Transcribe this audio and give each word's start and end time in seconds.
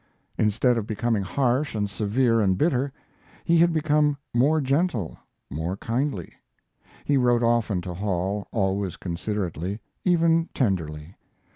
Instead 0.35 0.79
of 0.79 0.87
becoming 0.87 1.21
harsh 1.21 1.75
and 1.75 1.87
severe 1.87 2.41
and 2.41 2.57
bitter, 2.57 2.91
he 3.45 3.59
had 3.59 3.71
become 3.71 4.17
more 4.33 4.59
gentle, 4.59 5.15
more 5.51 5.77
kindly. 5.77 6.33
He 7.05 7.17
wrote 7.17 7.43
often 7.43 7.81
to 7.83 7.93
Hall, 7.93 8.47
always 8.51 8.97
considerately, 8.97 9.79
even 10.03 10.49
tenderly. 10.55 11.17